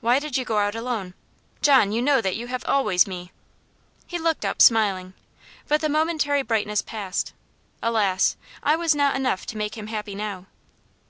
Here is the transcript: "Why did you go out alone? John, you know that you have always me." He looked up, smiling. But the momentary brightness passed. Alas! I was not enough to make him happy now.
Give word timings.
"Why 0.00 0.18
did 0.20 0.38
you 0.38 0.46
go 0.46 0.56
out 0.56 0.74
alone? 0.74 1.12
John, 1.60 1.92
you 1.92 2.00
know 2.00 2.22
that 2.22 2.34
you 2.34 2.46
have 2.46 2.64
always 2.64 3.06
me." 3.06 3.30
He 4.06 4.18
looked 4.18 4.42
up, 4.42 4.62
smiling. 4.62 5.12
But 5.68 5.82
the 5.82 5.90
momentary 5.90 6.40
brightness 6.40 6.80
passed. 6.80 7.34
Alas! 7.82 8.38
I 8.62 8.74
was 8.76 8.94
not 8.94 9.16
enough 9.16 9.44
to 9.44 9.58
make 9.58 9.76
him 9.76 9.88
happy 9.88 10.14
now. 10.14 10.46